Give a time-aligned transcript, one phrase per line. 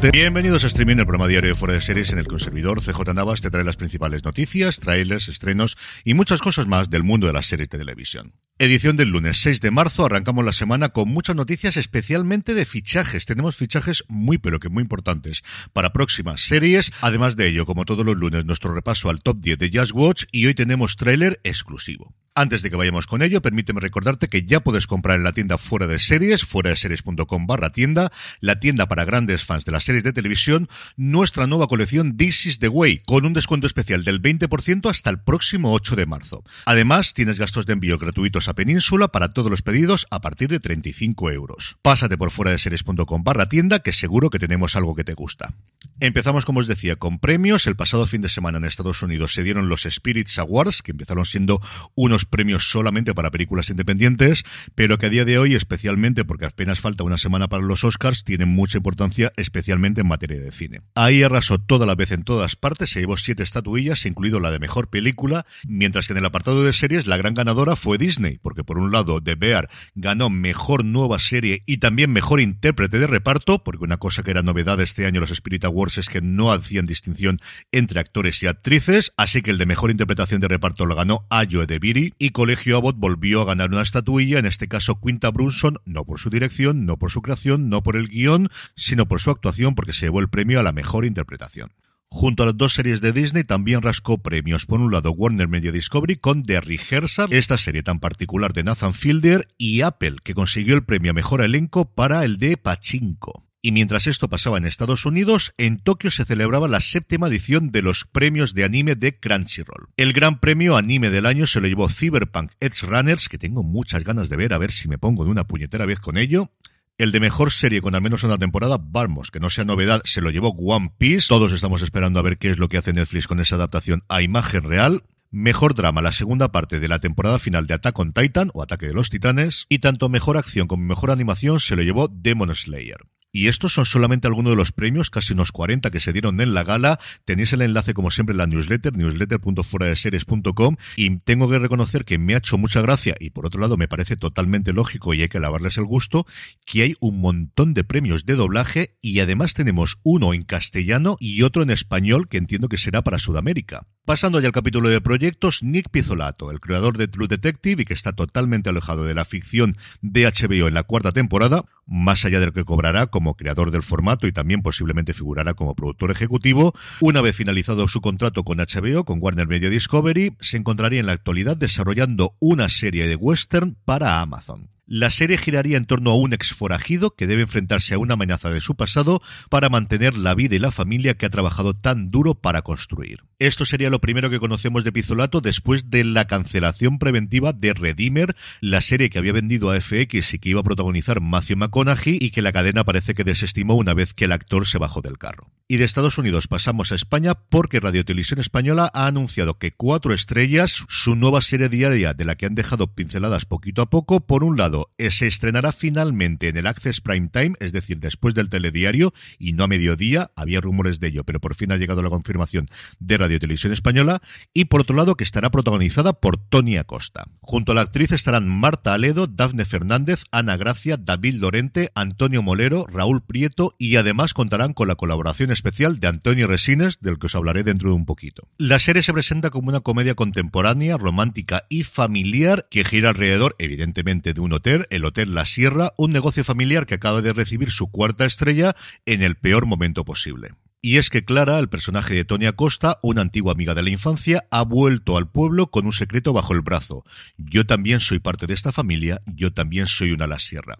[0.00, 3.40] Bienvenidos a Streaming, el programa diario de Fuera de Series en el servidor CJ Navas
[3.40, 7.48] te trae las principales noticias, trailers, estrenos y muchas cosas más del mundo de las
[7.48, 8.32] series de televisión.
[8.60, 13.26] Edición del lunes 6 de marzo, arrancamos la semana con muchas noticias, especialmente de fichajes.
[13.26, 16.92] Tenemos fichajes muy pero que muy importantes para próximas series.
[17.00, 20.24] Además de ello, como todos los lunes, nuestro repaso al top 10 de Just Watch
[20.30, 22.14] y hoy tenemos tráiler exclusivo.
[22.38, 25.58] Antes de que vayamos con ello, permíteme recordarte que ya puedes comprar en la tienda
[25.58, 29.82] fuera de series, fuera de series.com barra tienda, la tienda para grandes fans de las
[29.82, 34.22] series de televisión, nuestra nueva colección This is the Way, con un descuento especial del
[34.22, 36.44] 20% hasta el próximo 8 de marzo.
[36.64, 40.60] Además, tienes gastos de envío gratuitos a Península para todos los pedidos a partir de
[40.60, 41.76] 35 euros.
[41.82, 45.54] Pásate por fuera de series.com barra tienda, que seguro que tenemos algo que te gusta.
[45.98, 47.66] Empezamos, como os decía, con premios.
[47.66, 51.24] El pasado fin de semana en Estados Unidos se dieron los Spirits Awards, que empezaron
[51.24, 51.60] siendo
[51.96, 56.80] unos premios solamente para películas independientes, pero que a día de hoy, especialmente porque apenas
[56.80, 60.82] falta una semana para los Oscars, tienen mucha importancia, especialmente en materia de cine.
[60.94, 64.58] Ahí arrasó toda la vez en todas partes, se llevó siete estatuillas, incluido la de
[64.58, 68.64] mejor película, mientras que en el apartado de series la gran ganadora fue Disney, porque
[68.64, 73.62] por un lado The Bear ganó mejor nueva serie y también mejor intérprete de reparto,
[73.62, 76.86] porque una cosa que era novedad este año los Spirit Awards es que no hacían
[76.86, 77.40] distinción
[77.72, 81.62] entre actores y actrices, así que el de mejor interpretación de reparto lo ganó Ayo
[81.62, 86.04] Edebiri y Colegio Abbott volvió a ganar una estatuilla, en este caso Quinta Brunson, no
[86.04, 89.74] por su dirección, no por su creación, no por el guion, sino por su actuación
[89.74, 91.72] porque se llevó el premio a la mejor interpretación.
[92.10, 94.64] Junto a las dos series de Disney también rascó premios.
[94.64, 98.94] Por un lado, Warner Media Discovery con The Rehearsal, esta serie tan particular de Nathan
[98.94, 103.47] Fielder, y Apple, que consiguió el premio a mejor elenco para el de Pachinko.
[103.60, 107.82] Y mientras esto pasaba en Estados Unidos, en Tokio se celebraba la séptima edición de
[107.82, 109.88] los premios de anime de Crunchyroll.
[109.96, 114.04] El gran premio anime del año se lo llevó Cyberpunk Edge Runners, que tengo muchas
[114.04, 116.52] ganas de ver, a ver si me pongo de una puñetera vez con ello.
[116.98, 120.20] El de mejor serie con al menos una temporada, vamos, que no sea novedad, se
[120.20, 121.28] lo llevó One Piece.
[121.28, 124.22] Todos estamos esperando a ver qué es lo que hace Netflix con esa adaptación a
[124.22, 125.02] imagen real.
[125.30, 128.86] Mejor drama, la segunda parte de la temporada final de Attack on Titan o Ataque
[128.86, 129.66] de los Titanes.
[129.68, 132.98] Y tanto mejor acción como mejor animación se lo llevó Demon Slayer.
[133.32, 136.54] Y estos son solamente algunos de los premios, casi unos 40 que se dieron en
[136.54, 136.98] la gala.
[137.24, 140.76] Tenéis el enlace, como siempre, en la newsletter, newsletter.fueradeseries.com.
[140.96, 143.88] Y tengo que reconocer que me ha hecho mucha gracia, y por otro lado me
[143.88, 146.26] parece totalmente lógico y hay que lavarles el gusto,
[146.64, 151.42] que hay un montón de premios de doblaje y además tenemos uno en castellano y
[151.42, 153.86] otro en español que entiendo que será para Sudamérica.
[154.08, 157.92] Pasando ya al capítulo de proyectos, Nick Pizzolato, el creador de True Detective y que
[157.92, 162.46] está totalmente alejado de la ficción de HBO en la cuarta temporada, más allá de
[162.46, 167.20] lo que cobrará como creador del formato y también posiblemente figurará como productor ejecutivo, una
[167.20, 171.58] vez finalizado su contrato con HBO, con Warner Media Discovery, se encontraría en la actualidad
[171.58, 174.70] desarrollando una serie de western para Amazon.
[174.90, 178.48] La serie giraría en torno a un ex forajido que debe enfrentarse a una amenaza
[178.48, 182.36] de su pasado para mantener la vida y la familia que ha trabajado tan duro
[182.36, 183.22] para construir.
[183.38, 188.34] Esto sería lo primero que conocemos de Pizzolato después de la cancelación preventiva de Redeemer,
[188.62, 192.30] la serie que había vendido a FX y que iba a protagonizar Matthew McConaughey y
[192.30, 195.50] que la cadena parece que desestimó una vez que el actor se bajó del carro.
[195.68, 200.14] Y de Estados Unidos pasamos a España porque Radio Televisión Española ha anunciado que Cuatro
[200.14, 204.44] Estrellas, su nueva serie diaria de la que han dejado pinceladas poquito a poco, por
[204.44, 209.12] un lado se estrenará finalmente en el Access Prime Time, es decir, después del telediario
[209.38, 210.30] y no a mediodía.
[210.36, 214.20] Había rumores de ello, pero por fin ha llegado la confirmación de Radio Televisión Española.
[214.54, 217.26] Y por otro lado, que estará protagonizada por Tony Acosta.
[217.40, 222.86] Junto a la actriz estarán Marta Aledo, Dafne Fernández, Ana Gracia, David Lorente, Antonio Molero,
[222.86, 227.34] Raúl Prieto y además contarán con la colaboración especial de Antonio Resines, del que os
[227.34, 228.48] hablaré dentro de un poquito.
[228.58, 234.34] La serie se presenta como una comedia contemporánea, romántica y familiar que gira alrededor, evidentemente,
[234.34, 237.90] de un hotel el Hotel La Sierra, un negocio familiar que acaba de recibir su
[237.90, 238.74] cuarta estrella
[239.06, 240.50] en el peor momento posible.
[240.80, 244.46] Y es que Clara, el personaje de Tony Acosta, una antigua amiga de la infancia,
[244.50, 247.04] ha vuelto al pueblo con un secreto bajo el brazo.
[247.36, 250.78] Yo también soy parte de esta familia, yo también soy una la sierra.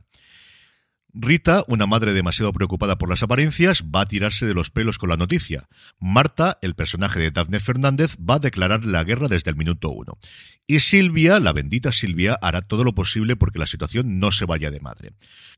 [1.15, 5.09] Rita, una madre demasiado preocupada por las apariencias, va a tirarse de los pelos con
[5.09, 5.69] la noticia.
[5.99, 10.19] Marta, el personaje de Daphne Fernández, va a declarar la guerra desde el minuto uno.
[10.67, 14.71] Y Silvia, la bendita Silvia, hará todo lo posible porque la situación no se vaya
[14.71, 15.13] de madre.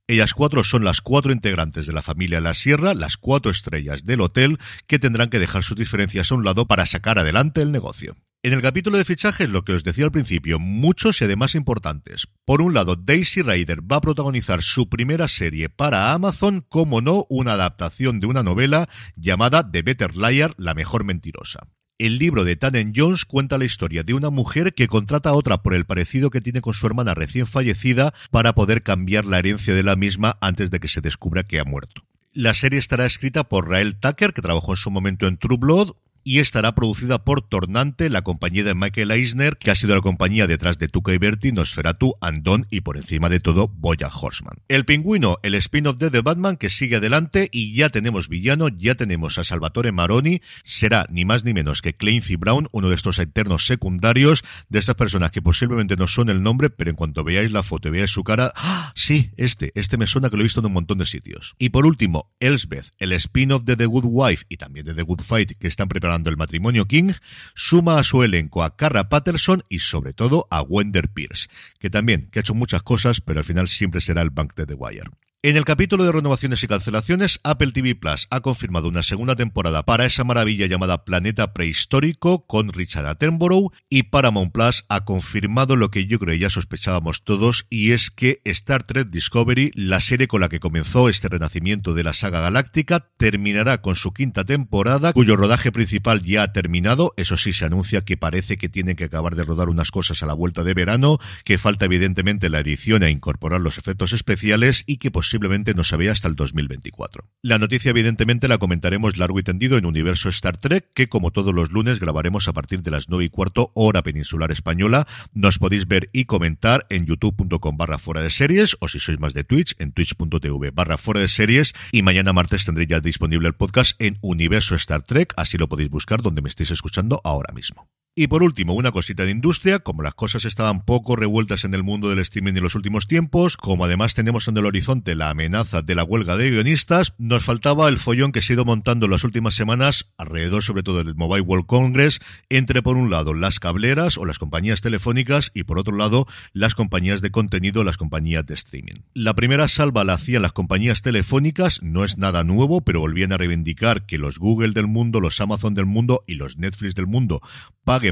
[0.06, 4.20] Ellas cuatro son las cuatro integrantes de la familia La Sierra, las cuatro estrellas del
[4.20, 8.16] hotel, que tendrán que dejar sus diferencias a un lado para sacar adelante el negocio.
[8.42, 12.26] En el capítulo de fichajes, lo que os decía al principio, muchos y además importantes.
[12.46, 17.26] Por un lado, Daisy Ryder va a protagonizar su primera serie para Amazon, como no,
[17.28, 21.68] una adaptación de una novela llamada The Better Liar, la mejor mentirosa.
[21.98, 25.62] El libro de Tannen Jones cuenta la historia de una mujer que contrata a otra
[25.62, 29.74] por el parecido que tiene con su hermana recién fallecida para poder cambiar la herencia
[29.74, 32.06] de la misma antes de que se descubra que ha muerto.
[32.32, 35.90] La serie estará escrita por Rael Tucker, que trabajó en su momento en True Blood,
[36.24, 40.46] y estará producida por Tornante, la compañía de Michael Eisner, que ha sido la compañía
[40.46, 44.58] detrás de Tuca y Berti, Nosferatu, Andon y por encima de todo Boya Horseman.
[44.68, 48.94] El pingüino, el spin-off de The Batman que sigue adelante y ya tenemos villano, ya
[48.94, 53.18] tenemos a Salvatore Maroni, será ni más ni menos que Clancy Brown, uno de estos
[53.18, 57.50] eternos secundarios, de estas personas que posiblemente no son el nombre, pero en cuanto veáis
[57.52, 58.92] la foto y veáis su cara, ¡ah!
[58.94, 61.54] sí, este, este me suena que lo he visto en un montón de sitios.
[61.58, 65.22] Y por último, Elsbeth, el spin-off de The Good Wife y también de The Good
[65.22, 67.12] Fight que están preparando el matrimonio King,
[67.54, 71.48] suma a su elenco a Carra Patterson y sobre todo a Wender Pierce,
[71.78, 74.66] que también, que ha hecho muchas cosas, pero al final siempre será el bank de
[74.66, 75.10] The Wire.
[75.42, 79.86] En el capítulo de renovaciones y cancelaciones, Apple TV Plus ha confirmado una segunda temporada
[79.86, 85.90] para esa maravilla llamada Planeta Prehistórico con Richard Attenborough y Paramount Plus ha confirmado lo
[85.90, 90.42] que yo creo ya sospechábamos todos y es que Star Trek Discovery, la serie con
[90.42, 95.36] la que comenzó este renacimiento de la saga galáctica, terminará con su quinta temporada, cuyo
[95.36, 97.14] rodaje principal ya ha terminado.
[97.16, 100.26] Eso sí, se anuncia que parece que tienen que acabar de rodar unas cosas a
[100.26, 104.98] la vuelta de verano, que falta evidentemente la edición e incorporar los efectos especiales y
[104.98, 107.24] que posiblemente no se vea hasta el 2024.
[107.42, 111.54] La noticia evidentemente la comentaremos largo y tendido en Universo Star Trek, que como todos
[111.54, 115.06] los lunes grabaremos a partir de las 9 y cuarto hora peninsular española.
[115.32, 119.32] Nos podéis ver y comentar en youtube.com barra fuera de series o si sois más
[119.32, 123.54] de Twitch en twitch.tv barra fuera de series y mañana martes tendré ya disponible el
[123.54, 127.88] podcast en Universo Star Trek, así lo podéis buscar donde me estéis escuchando ahora mismo.
[128.16, 131.84] Y por último, una cosita de industria, como las cosas estaban poco revueltas en el
[131.84, 135.82] mundo del streaming en los últimos tiempos, como además tenemos en el horizonte la amenaza
[135.82, 139.12] de la huelga de guionistas, nos faltaba el follón que se ha ido montando en
[139.12, 142.18] las últimas semanas, alrededor sobre todo del Mobile World Congress,
[142.48, 146.74] entre por un lado las cableras o las compañías telefónicas y por otro lado las
[146.74, 149.02] compañías de contenido, las compañías de streaming.
[149.14, 153.36] La primera salva la hacían las compañías telefónicas, no es nada nuevo, pero volvían a
[153.36, 157.40] reivindicar que los Google del mundo, los Amazon del mundo y los Netflix del mundo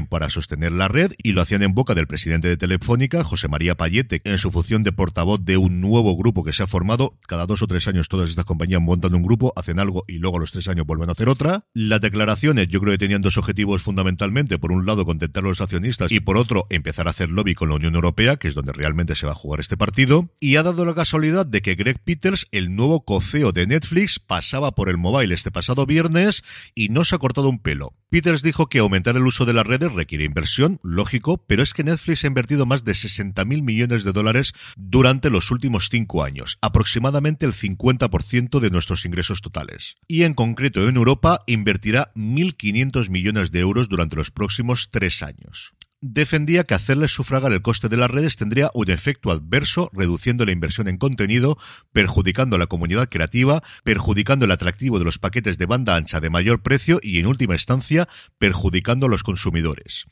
[0.07, 3.75] para sostener la red y lo hacían en boca del presidente de Telefónica, José María
[3.75, 7.17] Payete, en su función de portavoz de un nuevo grupo que se ha formado.
[7.27, 10.37] Cada dos o tres años todas estas compañías montan un grupo, hacen algo y luego
[10.37, 11.65] a los tres años vuelven a hacer otra.
[11.73, 14.59] Las declaraciones yo creo que tenían dos objetivos fundamentalmente.
[14.59, 17.69] Por un lado, contentar a los accionistas y por otro, empezar a hacer lobby con
[17.69, 20.29] la Unión Europea, que es donde realmente se va a jugar este partido.
[20.39, 24.71] Y ha dado la casualidad de que Greg Peters, el nuevo coceo de Netflix, pasaba
[24.71, 26.43] por el mobile este pasado viernes
[26.75, 27.93] y no se ha cortado un pelo.
[28.09, 31.83] Peters dijo que aumentar el uso de las redes requiere inversión, lógico, pero es que
[31.83, 37.45] Netflix ha invertido más de 60.000 millones de dólares durante los últimos cinco años, aproximadamente
[37.45, 39.97] el 50% de nuestros ingresos totales.
[40.07, 45.75] Y en concreto en Europa invertirá 1.500 millones de euros durante los próximos tres años
[46.01, 50.51] defendía que hacerles sufragar el coste de las redes tendría un efecto adverso, reduciendo la
[50.51, 51.57] inversión en contenido,
[51.91, 56.29] perjudicando a la comunidad creativa, perjudicando el atractivo de los paquetes de banda ancha de
[56.29, 60.07] mayor precio y, en última instancia, perjudicando a los consumidores.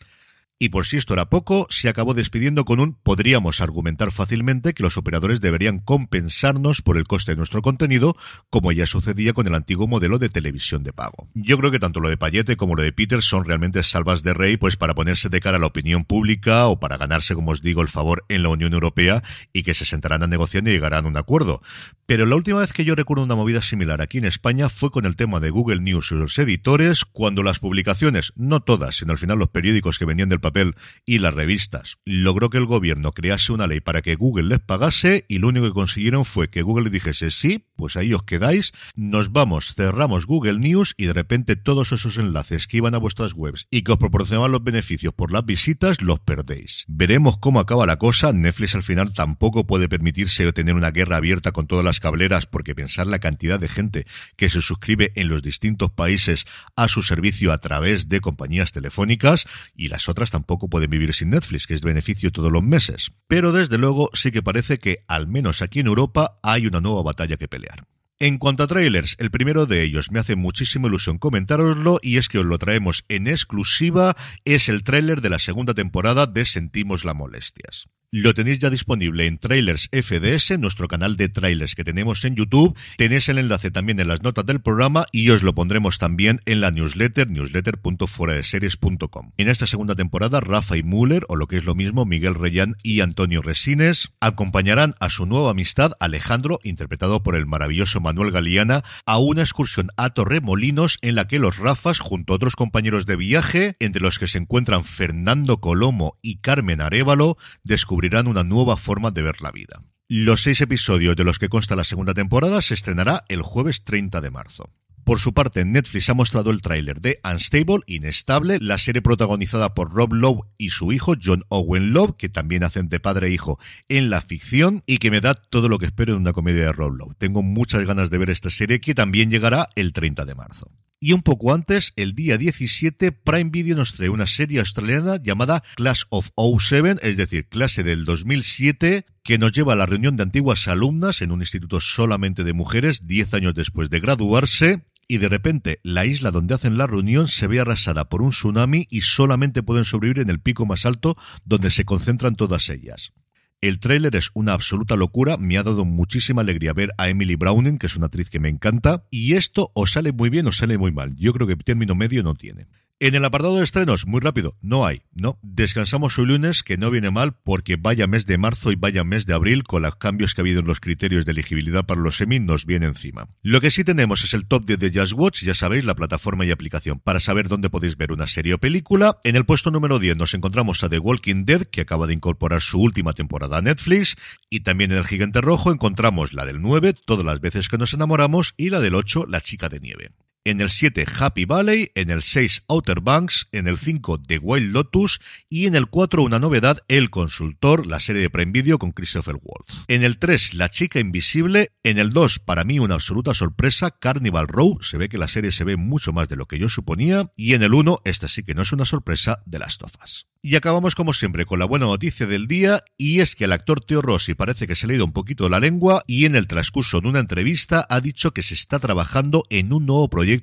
[0.60, 4.82] Y por si esto era poco, se acabó despidiendo con un podríamos argumentar fácilmente que
[4.82, 8.16] los operadores deberían compensarnos por el coste de nuestro contenido,
[8.50, 11.30] como ya sucedía con el antiguo modelo de televisión de pago.
[11.36, 14.34] Yo creo que tanto lo de Payete como lo de Peter son realmente salvas de
[14.34, 17.62] rey, pues para ponerse de cara a la opinión pública o para ganarse, como os
[17.62, 19.24] digo, el favor en la Unión Europea
[19.54, 21.62] y que se sentarán a negociar y llegarán a un acuerdo.
[22.08, 25.06] Pero la última vez que yo recuerdo una movida similar aquí en España fue con
[25.06, 29.20] el tema de Google News y los editores, cuando las publicaciones, no todas, sino al
[29.20, 30.76] final los periódicos que venían del papel
[31.06, 35.26] y las revistas, logró que el gobierno crease una ley para que Google les pagase
[35.28, 38.74] y lo único que consiguieron fue que Google le dijese sí, pues ahí os quedáis,
[38.96, 43.34] nos vamos, cerramos Google News y de repente todos esos enlaces que iban a vuestras
[43.34, 46.86] webs y que os proporcionaban los beneficios por las visitas los perdéis.
[46.88, 48.34] Veremos cómo acaba la cosa.
[48.34, 52.76] Netflix al final tampoco puede permitirse tener una guerra abierta con todas las cableras porque
[52.76, 57.52] pensar la cantidad de gente que se suscribe en los distintos países a su servicio
[57.52, 61.82] a través de compañías telefónicas y las otras tampoco pueden vivir sin Netflix, que es
[61.82, 63.12] beneficio todos los meses.
[63.28, 67.02] Pero desde luego sí que parece que al menos aquí en Europa hay una nueva
[67.02, 67.88] batalla que pelear.
[68.20, 72.30] En cuanto a trailers, el primero de ellos me hace muchísima ilusión comentároslo y es
[72.30, 74.16] que os lo traemos en exclusiva,
[74.46, 77.88] es el tráiler de la segunda temporada de Sentimos las molestias.
[78.10, 82.74] Lo tenéis ya disponible en Trailers FDS, nuestro canal de trailers que tenemos en YouTube.
[82.96, 86.62] Tenéis el enlace también en las notas del programa y os lo pondremos también en
[86.62, 89.32] la newsletter, newsletter.fueradeseries.com.
[89.36, 92.78] En esta segunda temporada, Rafa y Müller, o lo que es lo mismo, Miguel Reyán
[92.82, 98.86] y Antonio Resines, acompañarán a su nueva amistad, Alejandro, interpretado por el maravilloso Manuel Galeana,
[99.06, 103.18] a una excursión a Torremolinos en la que los Rafas, junto a otros compañeros de
[103.18, 107.36] viaje, entre los que se encuentran Fernando Colomo y Carmen Arevalo,
[107.66, 109.82] descubrirán descubrirán una nueva forma de ver la vida.
[110.08, 114.22] Los seis episodios de los que consta la segunda temporada se estrenará el jueves 30
[114.22, 114.70] de marzo.
[115.04, 119.92] Por su parte, Netflix ha mostrado el tráiler de Unstable, Inestable, la serie protagonizada por
[119.92, 123.58] Rob Lowe y su hijo John Owen Lowe, que también hacen de padre e hijo
[123.90, 126.74] en la ficción y que me da todo lo que espero de una comedia de
[126.74, 127.16] Rob Lowe.
[127.18, 130.70] Tengo muchas ganas de ver esta serie que también llegará el 30 de marzo.
[131.00, 135.62] Y un poco antes, el día 17, Prime Video nos trae una serie australiana llamada
[135.76, 140.24] Class of 07, es decir, clase del 2007, que nos lleva a la reunión de
[140.24, 145.30] antiguas alumnas en un instituto solamente de mujeres, 10 años después de graduarse, y de
[145.30, 149.62] repente la isla donde hacen la reunión se ve arrasada por un tsunami y solamente
[149.62, 153.14] pueden sobrevivir en el pico más alto donde se concentran todas ellas.
[153.60, 157.80] El tráiler es una absoluta locura, me ha dado muchísima alegría ver a Emily Browning,
[157.80, 160.78] que es una actriz que me encanta, y esto o sale muy bien o sale
[160.78, 161.16] muy mal.
[161.16, 162.68] Yo creo que término medio no tiene.
[163.00, 165.38] En el apartado de estrenos, muy rápido, no hay, no.
[165.44, 169.28] Descansamos hoy lunes, que no viene mal porque vaya mes de marzo y vaya mes
[169.28, 172.18] de abril, con los cambios que ha habido en los criterios de elegibilidad para los
[172.18, 173.30] semi, nos viene encima.
[173.44, 176.44] Lo que sí tenemos es el top 10 de Just Watch, ya sabéis, la plataforma
[176.44, 179.20] y aplicación para saber dónde podéis ver una serie o película.
[179.24, 182.62] En el puesto número 10 nos encontramos a The Walking Dead, que acaba de incorporar
[182.62, 184.16] su última temporada a Netflix,
[184.50, 187.94] y también en el Gigante Rojo encontramos la del 9, Todas las veces que nos
[187.94, 190.10] enamoramos, y la del 8, La chica de nieve
[190.50, 194.72] en el 7 Happy Valley, en el 6 Outer Banks, en el 5 The Wild
[194.72, 198.94] Lotus y en el 4 una novedad El Consultor, la serie de Prime Video con
[198.94, 199.84] Christopher Wolf.
[199.90, 204.48] En el 3 La Chica Invisible, en el 2 para mí una absoluta sorpresa Carnival
[204.48, 207.30] Row, se ve que la serie se ve mucho más de lo que yo suponía
[207.36, 210.28] y en el 1, esta sí que no es una sorpresa, de las tofas.
[210.42, 213.82] Y acabamos como siempre con la buena noticia del día y es que el actor
[213.82, 217.02] Teo Rossi parece que se ha leído un poquito la lengua y en el transcurso
[217.02, 220.37] de una entrevista ha dicho que se está trabajando en un nuevo proyecto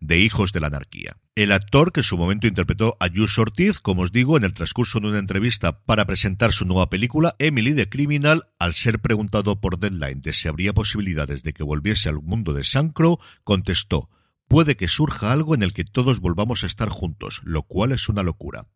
[0.00, 1.16] de Hijos de la Anarquía.
[1.34, 4.52] El actor que en su momento interpretó a Jules Ortiz, como os digo, en el
[4.52, 9.60] transcurso de una entrevista para presentar su nueva película, Emily the Criminal, al ser preguntado
[9.60, 14.10] por Deadline de si habría posibilidades de que volviese al mundo de Sancro, contestó
[14.48, 18.08] puede que surja algo en el que todos volvamos a estar juntos, lo cual es
[18.08, 18.66] una locura.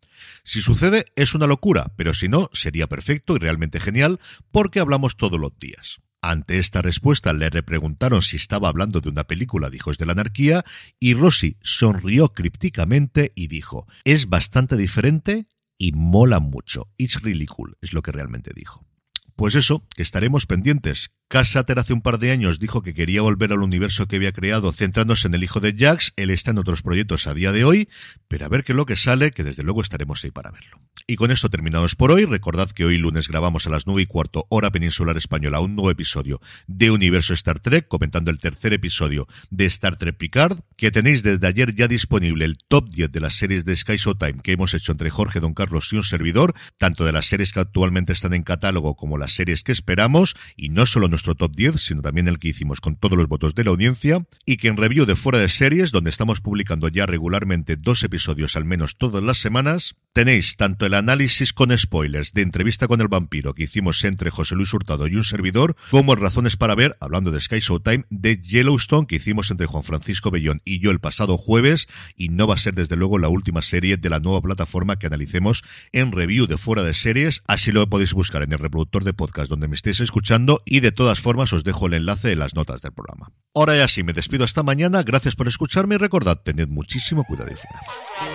[0.45, 4.21] Si sucede, es una locura, pero si no, sería perfecto y realmente genial,
[4.53, 6.01] porque hablamos todos los días.
[6.25, 10.13] Ante esta respuesta le repreguntaron si estaba hablando de una película de Hijos de la
[10.13, 10.65] Anarquía
[11.01, 15.49] y Rossi sonrió crípticamente y dijo, es bastante diferente
[15.79, 16.89] y mola mucho.
[16.97, 18.87] It's really cool, es lo que realmente dijo.
[19.35, 21.11] Pues eso, que estaremos pendientes.
[21.33, 24.71] Cassater hace un par de años dijo que quería volver al universo que había creado
[24.71, 26.13] centrándose en el hijo de Jax.
[26.17, 27.89] Él está en otros proyectos a día de hoy,
[28.29, 30.83] pero a ver qué es lo que sale, que desde luego estaremos ahí para verlo.
[31.07, 32.27] Y con esto terminamos por hoy.
[32.27, 35.91] Recordad que hoy lunes grabamos a las nueve y cuarto hora peninsular española un nuevo
[35.91, 41.23] episodio de Universo Star Trek, comentando el tercer episodio de Star Trek Picard, que tenéis
[41.23, 44.75] desde ayer ya disponible el top 10 de las series de Sky Showtime que hemos
[44.75, 48.35] hecho entre Jorge, Don Carlos y un servidor, tanto de las series que actualmente están
[48.35, 52.27] en catálogo como las series que esperamos, y no solo nuestro top 10, sino también
[52.27, 55.15] el que hicimos con todos los votos de la audiencia, y que en review de
[55.15, 59.95] fuera de series, donde estamos publicando ya regularmente dos episodios al menos todas las semanas,
[60.13, 64.55] tenéis tanto el análisis con spoilers de entrevista con el vampiro que hicimos entre José
[64.55, 69.07] Luis Hurtado y un servidor, como razones para ver, hablando de Sky Showtime, de Yellowstone
[69.07, 72.59] que hicimos entre Juan Francisco Bellón y yo el pasado jueves, y no va a
[72.59, 76.59] ser desde luego la última serie de la nueva plataforma que analicemos en review de
[76.59, 80.01] fuera de series, así lo podéis buscar en el reproductor de podcast donde me estéis
[80.01, 83.33] escuchando y de todas formas os dejo el enlace en las notas del programa.
[83.55, 87.51] Ahora ya sí, me despido hasta mañana, gracias por escucharme y recordad, tened muchísimo cuidado
[87.53, 88.32] y fuera.